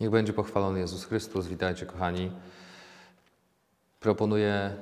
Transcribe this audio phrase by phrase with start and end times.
[0.00, 1.46] Niech będzie pochwalony Jezus Chrystus.
[1.46, 2.30] Witajcie, kochani.
[4.00, 4.76] Proponuję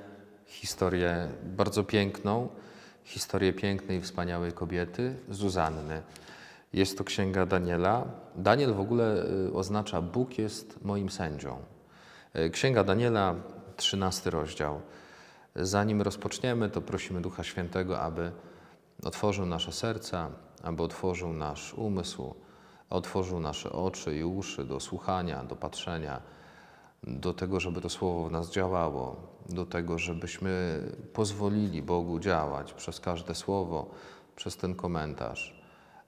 [0.47, 2.49] historię bardzo piękną,
[3.05, 6.03] historię pięknej, wspaniałej kobiety, Zuzanny.
[6.73, 8.05] Jest to księga Daniela.
[8.37, 11.59] Daniel w ogóle y, oznacza Bóg jest moim sędzią.
[12.37, 13.35] Y, księga Daniela,
[13.77, 14.81] 13 rozdział.
[15.57, 18.33] Zanim rozpoczniemy, to prosimy Ducha Świętego, aby
[19.05, 20.31] otworzył nasze serca,
[20.63, 22.35] aby otworzył nasz umysł,
[22.95, 26.23] otworzył nasze oczy i uszy do słuchania, do patrzenia,
[27.03, 29.17] do tego, żeby to słowo w nas działało,
[29.49, 30.83] do tego, żebyśmy
[31.13, 33.91] pozwolili Bogu działać przez każde słowo,
[34.37, 35.63] przez ten komentarz,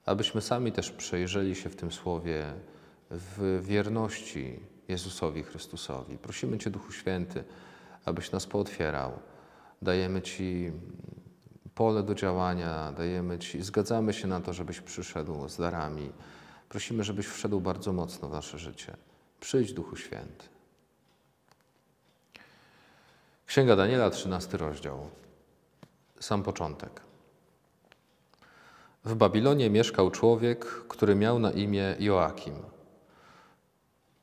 [0.05, 2.53] abyśmy sami też przejrzeli się w tym słowie
[3.11, 6.17] w wierności Jezusowi Chrystusowi.
[6.17, 7.43] Prosimy Cię, Duchu Święty,
[8.05, 9.11] abyś nas pootwierał.
[9.81, 10.71] Dajemy Ci
[11.75, 16.11] pole do działania, dajemy Ci, zgadzamy się na to, żebyś przyszedł z darami.
[16.69, 18.97] Prosimy, żebyś wszedł bardzo mocno w nasze życie.
[19.39, 20.45] Przyjdź, Duchu Święty.
[23.45, 25.09] Księga Daniela, 13 rozdział.
[26.19, 27.01] Sam początek.
[29.05, 32.55] W Babilonie mieszkał człowiek, który miał na imię Joakim.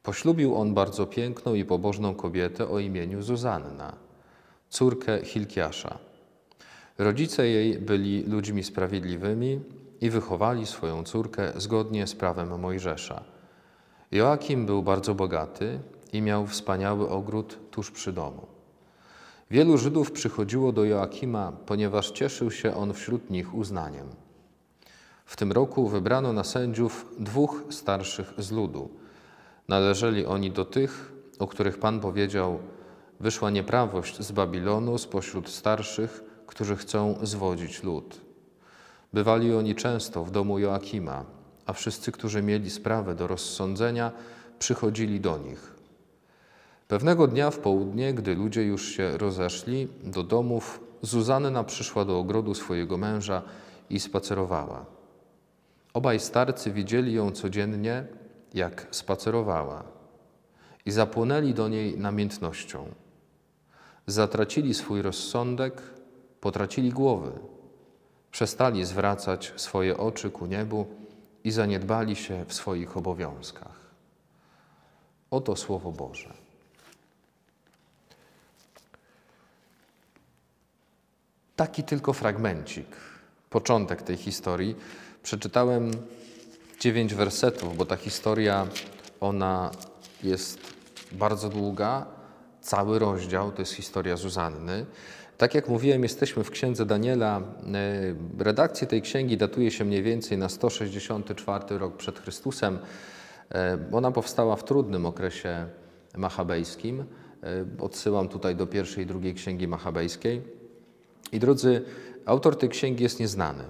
[0.03, 3.97] Poślubił on bardzo piękną i pobożną kobietę o imieniu Zuzanna,
[4.70, 5.98] córkę Hilkiasza.
[6.98, 9.61] Rodzice jej byli ludźmi sprawiedliwymi
[10.05, 13.24] i wychowali swoją córkę zgodnie z prawem Mojżesza.
[14.12, 15.80] Joakim był bardzo bogaty
[16.12, 18.47] i miał wspaniały ogród tuż przy domu.
[19.50, 24.06] Wielu Żydów przychodziło do Joakima, ponieważ cieszył się on wśród nich uznaniem.
[25.25, 28.88] W tym roku wybrano na sędziów dwóch starszych z ludu.
[29.69, 32.58] Należeli oni do tych, o których Pan powiedział:
[33.20, 38.34] Wyszła nieprawość z Babilonu spośród starszych, którzy chcą zwodzić lud.
[39.15, 41.25] Bywali oni często w domu Joakima,
[41.67, 44.12] a wszyscy, którzy mieli sprawę do rozsądzenia,
[44.59, 45.75] przychodzili do nich.
[46.89, 52.55] Pewnego dnia w południe, gdy ludzie już się rozeszli, do domów Zuzanna przyszła do ogrodu
[52.55, 53.43] swojego męża
[53.91, 54.87] i spacerowała.
[55.93, 58.06] Obaj starcy widzieli ją codziennie,
[58.55, 59.84] jak spacerowała
[60.87, 62.87] i zapłonęli do niej namiętnością.
[64.06, 65.83] Zatracili swój rozsądek,
[66.41, 67.53] potracili głowy,
[68.34, 70.87] przestali zwracać swoje oczy ku niebu
[71.45, 73.78] i zaniedbali się w swoich obowiązkach.
[75.31, 76.34] Oto Słowo Boże.
[81.56, 82.87] Taki tylko fragmencik,
[83.50, 84.77] początek tej historii.
[85.23, 85.91] Przeczytałem
[86.81, 88.67] dziewięć wersetów, bo ta historia,
[89.21, 89.71] ona
[90.23, 90.59] jest
[91.12, 92.06] bardzo długa.
[92.61, 94.87] Cały rozdział to jest historia Zuzanny.
[95.39, 97.41] Tak jak mówiłem, jesteśmy w księdze Daniela.
[97.41, 102.78] E, redakcja tej księgi datuje się mniej więcej na 164 rok przed Chrystusem.
[103.55, 105.67] E, ona powstała w trudnym okresie
[106.17, 107.00] machabejskim.
[107.00, 107.05] E,
[107.78, 110.43] odsyłam tutaj do pierwszej i drugiej księgi machabejskiej.
[111.33, 111.83] I drodzy,
[112.27, 113.65] autor tej księgi jest nieznany.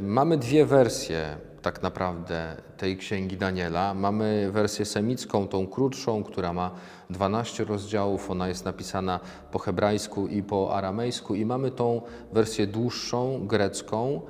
[0.00, 3.94] Mamy dwie wersje tak naprawdę tej księgi Daniela.
[3.94, 6.70] Mamy wersję semicką, tą krótszą, która ma
[7.10, 8.30] 12 rozdziałów.
[8.30, 9.20] Ona jest napisana
[9.52, 11.34] po hebrajsku i po aramejsku.
[11.34, 12.02] I mamy tą
[12.32, 14.20] wersję dłuższą, grecką.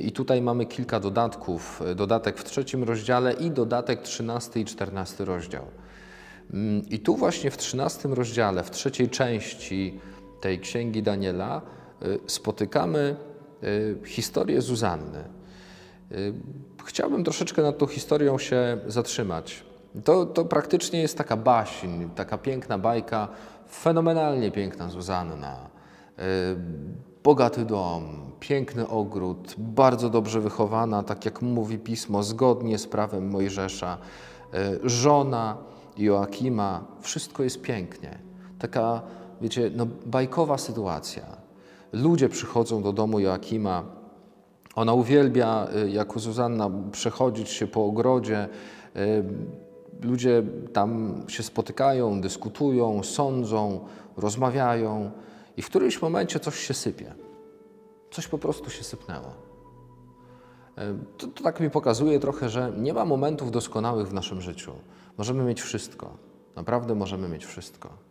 [0.00, 1.82] I tutaj mamy kilka dodatków.
[1.96, 5.64] Dodatek w trzecim rozdziale i dodatek 13 i 14 rozdział.
[6.90, 10.00] I tu właśnie w 13 rozdziale, w trzeciej części
[10.40, 11.62] tej księgi Daniela
[12.26, 13.16] spotykamy
[14.04, 15.24] historię Zuzanny.
[16.12, 16.34] Y,
[16.84, 19.64] chciałbym troszeczkę nad tą historią się zatrzymać.
[20.04, 23.28] To, to praktycznie jest taka baśń, taka piękna bajka,
[23.70, 25.70] fenomenalnie piękna Zuzanna.
[27.22, 33.98] Bogaty dom, piękny ogród, bardzo dobrze wychowana, tak jak mówi pismo, zgodnie z prawem Mojżesza.
[34.84, 35.56] Żona
[35.98, 38.18] Joakima, wszystko jest pięknie.
[38.58, 39.02] Taka
[39.40, 41.24] wiecie, no, bajkowa sytuacja.
[41.92, 43.84] Ludzie przychodzą do domu Joakima.
[44.74, 48.48] Ona uwielbia, y, jako Zuzanna, przechodzić się po ogrodzie.
[48.96, 49.24] Y,
[50.02, 50.42] ludzie
[50.72, 53.80] tam się spotykają, dyskutują, sądzą,
[54.16, 55.10] rozmawiają
[55.56, 57.14] i w którymś momencie coś się sypie.
[58.10, 59.28] Coś po prostu się sypnęło.
[60.78, 60.82] Y,
[61.18, 64.72] to, to tak mi pokazuje trochę, że nie ma momentów doskonałych w naszym życiu.
[65.18, 66.10] Możemy mieć wszystko.
[66.56, 68.09] Naprawdę możemy mieć wszystko.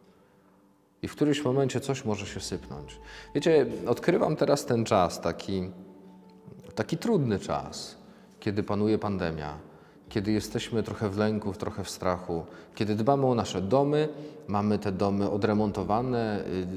[1.01, 2.99] I w którymś momencie coś może się sypnąć.
[3.35, 5.71] Wiecie, odkrywam teraz ten czas, taki,
[6.75, 7.97] taki trudny czas,
[8.39, 9.57] kiedy panuje pandemia,
[10.09, 14.09] kiedy jesteśmy trochę w lęku, trochę w strachu, kiedy dbamy o nasze domy,
[14.47, 16.67] mamy te domy odremontowane, y,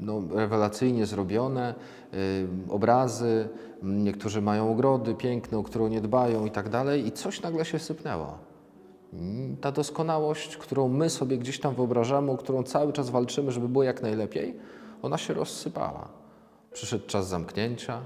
[0.00, 1.74] no, rewelacyjnie zrobione,
[2.14, 3.48] y, obrazy,
[3.82, 7.78] niektórzy mają ogrody piękne, o które nie dbają i tak dalej, i coś nagle się
[7.78, 8.47] sypnęło.
[9.60, 13.84] Ta doskonałość, którą my sobie gdzieś tam wyobrażamy, o którą cały czas walczymy, żeby było
[13.84, 14.58] jak najlepiej,
[15.02, 16.08] ona się rozsypała.
[16.72, 18.00] Przyszedł czas zamknięcia,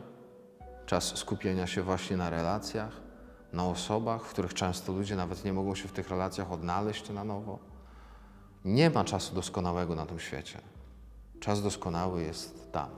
[0.86, 3.00] czas skupienia się właśnie na relacjach,
[3.52, 7.24] na osobach, w których często ludzie nawet nie mogą się w tych relacjach odnaleźć na
[7.24, 7.58] nowo.
[8.64, 10.58] Nie ma czasu doskonałego na tym świecie.
[11.40, 12.88] Czas doskonały jest tam.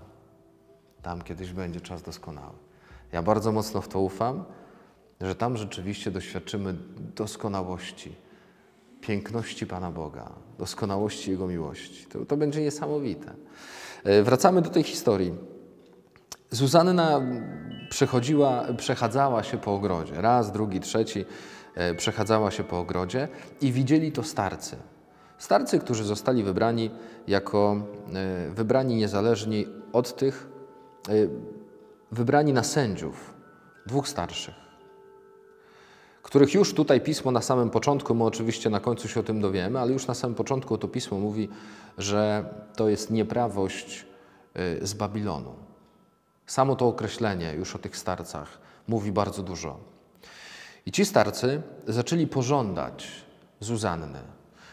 [1.02, 2.54] Tam kiedyś będzie czas doskonały.
[3.12, 4.44] Ja bardzo mocno w to ufam,
[5.24, 6.74] że tam rzeczywiście doświadczymy
[7.16, 8.14] doskonałości,
[9.00, 12.06] piękności Pana Boga, doskonałości Jego miłości.
[12.06, 13.34] To, to będzie niesamowite.
[14.04, 15.34] E, wracamy do tej historii.
[16.50, 17.20] Zuzanna
[17.88, 20.14] przechodziła, przechadzała się po ogrodzie.
[20.14, 21.24] Raz, drugi, trzeci
[21.74, 23.28] e, przechadzała się po ogrodzie
[23.60, 24.76] i widzieli to starcy.
[25.38, 26.90] Starcy, którzy zostali wybrani
[27.26, 27.76] jako
[28.14, 30.48] e, wybrani niezależni od tych,
[32.12, 33.34] wybrani na sędziów,
[33.86, 34.63] dwóch starszych,
[36.24, 39.80] których już tutaj pismo na samym początku, my oczywiście na końcu się o tym dowiemy,
[39.80, 41.48] ale już na samym początku to pismo mówi,
[41.98, 42.44] że
[42.76, 44.06] to jest nieprawość
[44.82, 45.52] z Babilonu.
[46.46, 49.76] Samo to określenie już o tych starcach mówi bardzo dużo.
[50.86, 53.08] I ci starcy zaczęli pożądać
[53.60, 54.18] Zuzanny.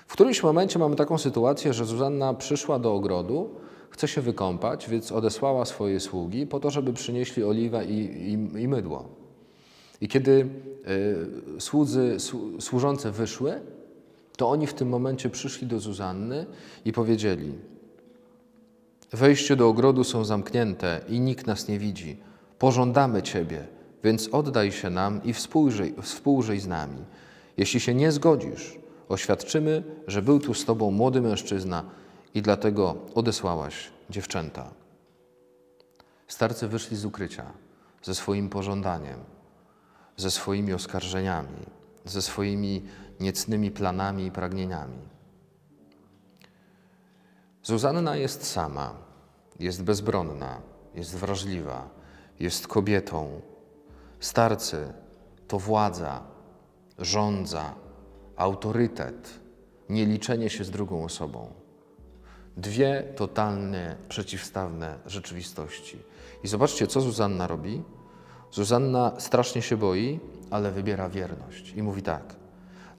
[0.08, 3.56] W którymś momencie mamy taką sytuację, że Zuzanna przyszła do ogrodu,
[3.90, 7.98] chce się wykąpać, więc odesłała swoje sługi po to, żeby przynieśli oliwę i,
[8.32, 9.21] i, i mydło.
[10.02, 10.50] I kiedy
[11.58, 12.18] y, słudzy,
[12.60, 13.62] służące wyszły,
[14.38, 16.46] to oni w tym momencie przyszli do Zuzanny
[16.86, 17.54] i powiedzieli:
[19.12, 22.18] Wejście do ogrodu są zamknięte i nikt nas nie widzi.
[22.60, 23.68] Pożądamy Ciebie,
[24.04, 27.04] więc oddaj się nam i współżyj, współżyj z nami.
[27.58, 31.84] Jeśli się nie zgodzisz, oświadczymy, że był tu z Tobą młody mężczyzna
[32.34, 34.74] i dlatego odesłałaś dziewczęta.
[36.28, 37.46] Starcy wyszli z ukrycia
[38.04, 39.20] ze swoim pożądaniem,
[40.18, 41.66] ze swoimi oskarżeniami,
[42.06, 42.86] ze swoimi
[43.20, 45.00] niecnymi planami i pragnieniami.
[47.64, 48.94] Zuzanna jest sama,
[49.60, 50.62] jest bezbronna,
[50.96, 51.90] jest wrażliwa,
[52.40, 53.42] jest kobietą.
[54.20, 54.94] Starcy
[55.48, 56.24] to władza,
[56.98, 57.76] rządza,
[58.36, 59.40] autorytet,
[59.90, 61.54] nieliczenie się z drugą osobą.
[62.58, 65.98] Dwie totalnie przeciwstawne rzeczywistości.
[66.44, 67.84] I zobaczcie, co Zuzanna robi.
[68.52, 70.20] Zuzanna strasznie się boi,
[70.50, 72.36] ale wybiera wierność i mówi tak: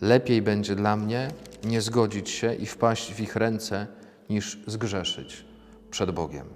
[0.00, 1.30] Lepiej będzie dla mnie
[1.64, 3.86] nie zgodzić się i wpaść w ich ręce,
[4.30, 5.44] niż zgrzeszyć
[5.90, 6.46] przed Bogiem.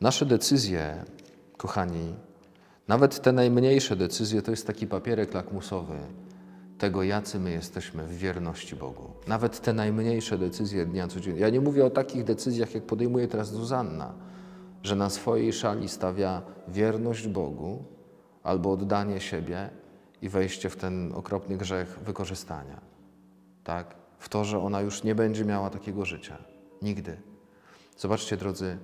[0.00, 1.04] Nasze decyzje,
[1.56, 2.14] kochani,
[2.88, 5.98] nawet te najmniejsze decyzje, to jest taki papierek lakmusowy
[6.78, 9.10] tego, jacy my jesteśmy w wierności Bogu.
[9.26, 11.44] Nawet te najmniejsze decyzje dnia codziennego.
[11.44, 14.14] Ja nie mówię o takich decyzjach, jak podejmuje teraz Zuzanna,
[14.82, 17.84] że na swojej szali stawia wierność Bogu
[18.42, 19.70] albo oddanie siebie
[20.22, 22.80] i wejście w ten okropny grzech wykorzystania.
[23.64, 23.98] Tak?
[24.18, 26.38] w to, że ona już nie będzie miała takiego życia.
[26.82, 27.16] Nigdy.
[27.96, 28.78] Zobaczcie, drodzy,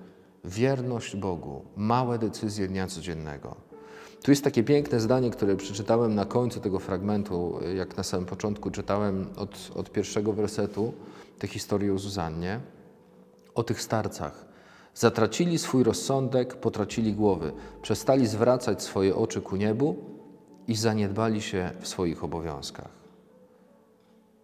[0.45, 3.55] wierność Bogu, małe decyzje dnia codziennego.
[4.23, 8.71] Tu jest takie piękne zdanie, które przeczytałem na końcu tego fragmentu, jak na samym początku
[8.71, 10.93] czytałem od, od pierwszego wersetu
[11.39, 12.59] tę historię o Zuzannie,
[13.55, 14.45] o tych starcach.
[14.95, 17.51] Zatracili swój rozsądek, potracili głowy,
[17.81, 19.95] przestali zwracać swoje oczy ku niebu
[20.67, 22.89] i zaniedbali się w swoich obowiązkach.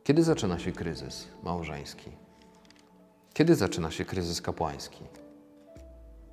[0.04, 2.12] Kiedy zaczyna się kryzys małżeński?
[3.34, 5.04] Kiedy zaczyna się kryzys kapłański?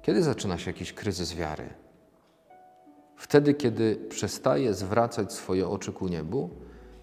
[0.02, 1.68] Kiedy zaczyna się jakiś kryzys wiary?
[3.16, 6.50] Wtedy, kiedy przestaje zwracać swoje oczy ku niebu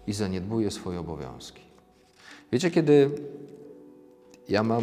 [0.06, 1.62] i zaniedbuje swoje obowiązki.
[2.52, 3.10] Wiecie, kiedy
[4.48, 4.82] ja mam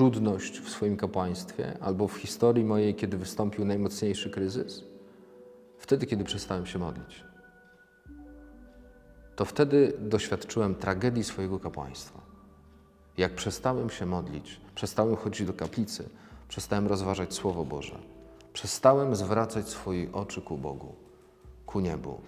[0.00, 4.84] trudność w swoim kapłaństwie albo w historii mojej, kiedy wystąpił najmocniejszy kryzys?
[5.78, 7.24] Wtedy, kiedy przestałem się modlić
[9.40, 12.20] to wtedy doświadczyłem tragedii swojego kapłaństwa.
[13.18, 16.08] Jak przestałem się modlić, przestałem chodzić do kaplicy,
[16.48, 17.98] przestałem rozważać Słowo Boże,
[18.52, 20.94] przestałem zwracać swoje oczy ku Bogu,
[21.66, 22.20] ku niebu.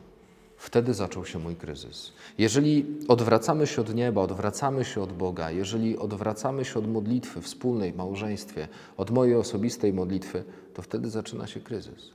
[0.62, 2.12] Wtedy zaczął się mój kryzys.
[2.38, 7.92] Jeżeli odwracamy się od nieba, odwracamy się od Boga, jeżeli odwracamy się od modlitwy wspólnej
[7.92, 12.11] w małżeństwie, od mojej osobistej modlitwy, to wtedy zaczyna się kryzys.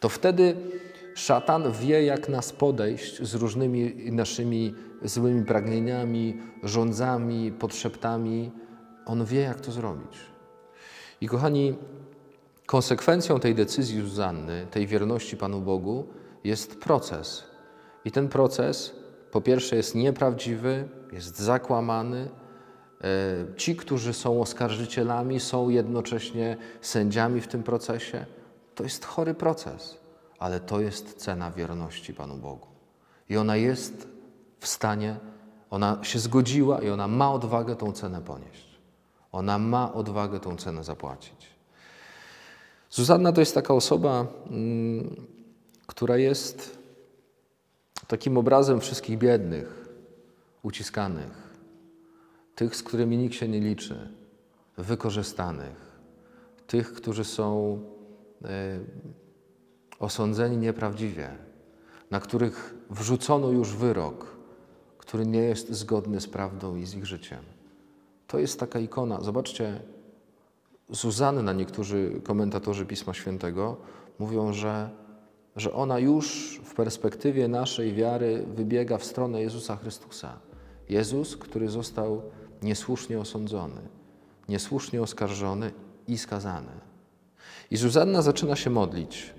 [0.00, 0.56] To wtedy
[1.14, 8.50] Szatan wie, jak nas podejść z różnymi naszymi złymi pragnieniami, rządzami, podszeptami.
[9.06, 10.16] On wie, jak to zrobić.
[11.20, 11.74] I kochani,
[12.66, 16.06] konsekwencją tej decyzji Zuzanny, tej wierności Panu Bogu,
[16.44, 17.49] jest proces.
[18.04, 18.94] I ten proces,
[19.30, 22.28] po pierwsze, jest nieprawdziwy, jest zakłamany.
[23.00, 28.26] E, ci, którzy są oskarżycielami, są jednocześnie sędziami w tym procesie.
[28.74, 30.00] To jest chory proces
[30.40, 32.66] ale to jest cena wierności Panu Bogu.
[33.28, 34.08] I ona jest
[34.60, 35.16] w stanie,
[35.70, 38.80] ona się zgodziła i ona ma odwagę tą cenę ponieść.
[39.32, 41.46] Ona ma odwagę tą cenę zapłacić.
[42.90, 45.26] Zuzanna to jest taka osoba, mm,
[45.86, 46.78] która jest
[48.10, 49.88] takim obrazem wszystkich biednych,
[50.62, 51.58] uciskanych,
[52.54, 54.08] tych, z którymi nikt się nie liczy,
[54.76, 56.00] wykorzystanych,
[56.66, 57.78] tych, którzy są
[58.42, 58.48] y,
[59.98, 61.30] osądzeni nieprawdziwie,
[62.10, 64.26] na których wrzucono już wyrok,
[64.98, 67.44] który nie jest zgodny z prawdą i z ich życiem.
[68.26, 69.20] To jest taka ikona.
[69.20, 69.80] Zobaczcie,
[70.88, 73.76] Zuzanna, niektórzy komentatorzy Pisma Świętego
[74.18, 74.90] mówią, że,
[75.56, 80.38] że ona już w perspektywie naszej wiary wybiega w stronę Jezusa Chrystusa.
[80.88, 82.22] Jezus, który został
[82.62, 83.80] niesłusznie osądzony,
[84.48, 85.72] niesłusznie oskarżony
[86.08, 86.72] i skazany.
[87.70, 89.34] I Zuzanna zaczyna się modlić.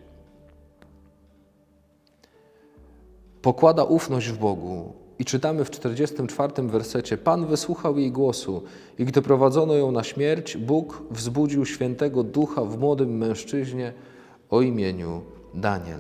[3.41, 8.63] Pokłada ufność w Bogu, i czytamy w 44 wersecie: Pan wysłuchał jej głosu,
[8.99, 13.93] i gdy prowadzono ją na śmierć, Bóg wzbudził świętego ducha w młodym mężczyźnie
[14.49, 15.21] o imieniu
[15.53, 15.99] Daniel.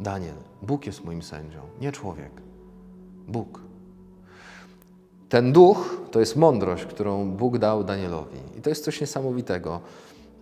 [0.00, 2.30] Daniel, Bóg jest moim sędzią, nie człowiek.
[3.28, 3.60] Bóg.
[5.28, 8.38] Ten duch to jest mądrość, którą Bóg dał Danielowi.
[8.58, 9.80] I to jest coś niesamowitego.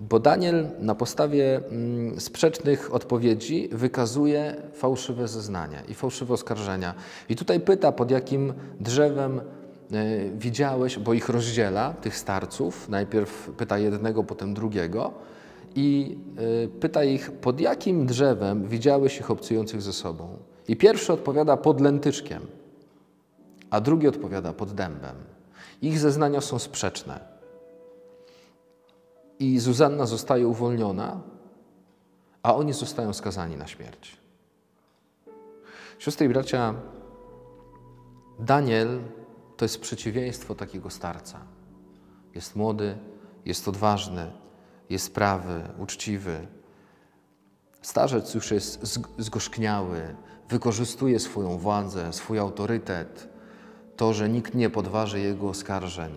[0.01, 6.95] Bo Daniel na podstawie mm, sprzecznych odpowiedzi wykazuje fałszywe zeznania i fałszywe oskarżenia.
[7.29, 9.43] I tutaj pyta, pod jakim drzewem e,
[10.39, 12.89] widziałeś, bo ich rozdziela, tych starców.
[12.89, 15.13] Najpierw pyta jednego, potem drugiego.
[15.75, 16.19] I
[16.65, 20.39] e, pyta ich, pod jakim drzewem widziałeś ich obcujących ze sobą.
[20.69, 22.43] I pierwszy odpowiada pod lętyczkiem,
[23.71, 25.17] a drugi odpowiada pod dębem.
[25.83, 27.21] Ich zeznania są sprzeczne
[29.39, 31.21] i Zuzanna zostaje uwolniona,
[32.43, 34.17] a oni zostają skazani na śmierć.
[35.99, 36.75] Siostry i bracia,
[38.39, 39.01] Daniel
[39.57, 41.41] to jest przeciwieństwo takiego starca.
[42.35, 42.99] Jest młody,
[43.45, 44.33] jest odważny,
[44.93, 46.47] jest prawy, uczciwy.
[47.83, 50.15] Starzec już jest zgorzkniały,
[50.49, 53.29] wykorzystuje swoją władzę, swój autorytet,
[53.97, 56.13] to, że nikt nie podważy jego oskarżeń.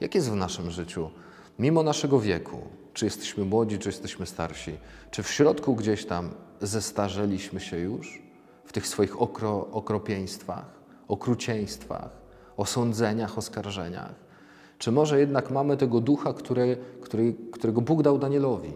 [0.00, 1.10] Jak jest w naszym życiu?
[1.58, 2.60] mimo naszego wieku,
[2.94, 4.78] czy jesteśmy młodzi, czy jesteśmy starsi,
[5.10, 8.22] czy w środku gdzieś tam zestarzeliśmy się już
[8.64, 10.66] w tych swoich okro, okropieństwach,
[11.08, 12.10] okrucieństwach,
[12.56, 14.27] osądzeniach, oskarżeniach?
[14.78, 18.72] Czy może jednak mamy tego ducha, który, który, którego Bóg dał Danielowi?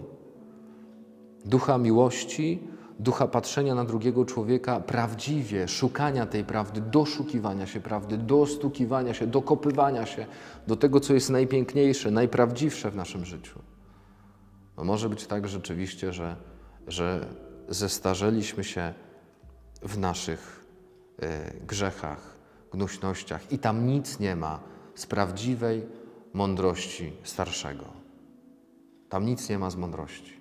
[1.45, 2.63] Ducha miłości,
[2.99, 10.07] ducha patrzenia na drugiego człowieka prawdziwie, szukania tej prawdy, doszukiwania się prawdy, dostukiwania się, dokopywania
[10.07, 10.27] się
[10.67, 13.59] do tego, co jest najpiękniejsze, najprawdziwsze w naszym życiu.
[14.77, 16.37] Bo może być tak rzeczywiście, że,
[16.87, 17.27] że
[17.69, 18.95] zestarzeliśmy się
[19.83, 20.65] w naszych
[21.23, 22.37] y, grzechach,
[22.73, 24.61] gnuśnościach i tam nic nie ma
[24.95, 25.87] z prawdziwej
[26.33, 27.85] mądrości starszego.
[29.09, 30.33] Tam nic nie ma z mądrości.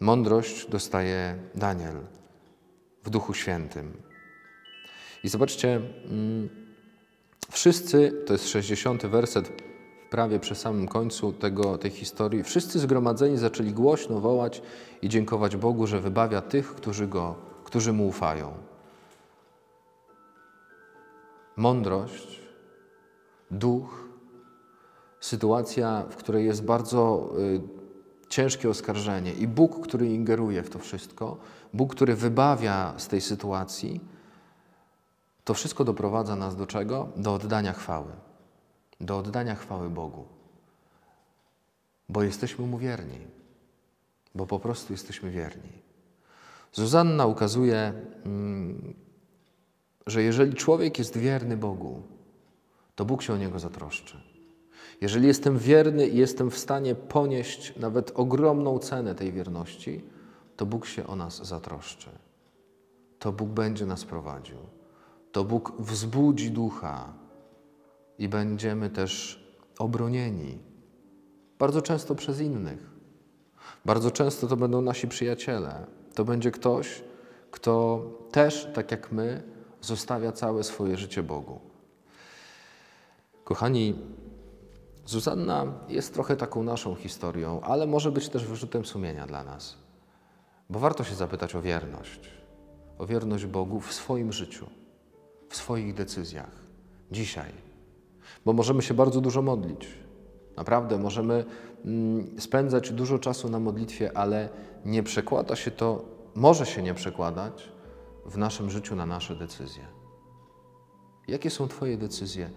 [0.00, 1.96] Mądrość dostaje Daniel
[3.04, 3.92] w Duchu Świętym.
[5.24, 5.80] I zobaczcie,
[6.10, 6.48] mm,
[7.50, 9.52] wszyscy, to jest 60 werset,
[10.10, 14.62] prawie przy samym końcu tego, tej historii, wszyscy zgromadzeni zaczęli głośno wołać
[15.02, 17.34] i dziękować Bogu, że wybawia tych, którzy, go,
[17.64, 18.52] którzy Mu ufają.
[21.56, 22.41] Mądrość,
[23.52, 24.08] duch,
[25.20, 27.60] sytuacja, w której jest bardzo y,
[28.28, 31.36] ciężkie oskarżenie i Bóg, który ingeruje w to wszystko,
[31.74, 34.00] Bóg, który wybawia z tej sytuacji,
[35.44, 37.08] to wszystko doprowadza nas do czego?
[37.16, 38.12] Do oddania chwały.
[39.00, 40.24] Do oddania chwały Bogu.
[42.08, 43.18] Bo jesteśmy Mu wierni.
[44.34, 45.72] Bo po prostu jesteśmy wierni.
[46.72, 47.92] Zuzanna ukazuje,
[48.24, 48.94] mm,
[50.06, 52.02] że jeżeli człowiek jest wierny Bogu,
[52.94, 54.20] to Bóg się o niego zatroszczy.
[55.00, 60.04] Jeżeli jestem wierny i jestem w stanie ponieść nawet ogromną cenę tej wierności,
[60.56, 62.10] to Bóg się o nas zatroszczy.
[63.18, 64.58] To Bóg będzie nas prowadził.
[65.32, 67.12] To Bóg wzbudzi ducha
[68.18, 69.42] i będziemy też
[69.78, 70.58] obronieni.
[71.58, 72.90] Bardzo często przez innych.
[73.84, 75.86] Bardzo często to będą nasi przyjaciele.
[76.14, 77.02] To będzie ktoś,
[77.50, 79.42] kto też, tak jak my,
[79.80, 81.71] zostawia całe swoje życie Bogu.
[83.44, 83.94] Kochani,
[85.06, 89.76] Zuzanna jest trochę taką naszą historią, ale może być też wyrzutem sumienia dla nas.
[90.70, 92.20] Bo warto się zapytać o wierność.
[92.98, 94.66] O wierność Bogu w swoim życiu,
[95.48, 96.50] w swoich decyzjach,
[97.10, 97.52] dzisiaj.
[98.44, 99.88] Bo możemy się bardzo dużo modlić.
[100.56, 101.44] Naprawdę, możemy
[101.84, 104.48] mm, spędzać dużo czasu na modlitwie, ale
[104.84, 107.72] nie przekłada się to, może się nie przekładać
[108.26, 109.86] w naszym życiu na nasze decyzje.
[111.28, 112.50] Jakie są Twoje decyzje?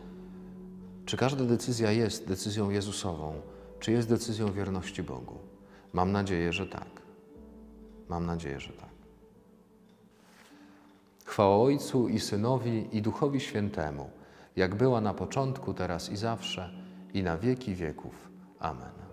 [1.06, 3.42] Czy każda decyzja jest decyzją Jezusową?
[3.80, 5.38] Czy jest decyzją wierności Bogu?
[5.94, 7.02] Mam nadzieję, że tak.
[8.10, 8.90] Mam nadzieję, że tak.
[11.26, 14.10] Chwała Ojcu i Synowi i Duchowi Świętemu,
[14.56, 16.74] jak była na początku, teraz i zawsze,
[17.14, 18.30] i na wieki wieków.
[18.60, 19.05] Amen.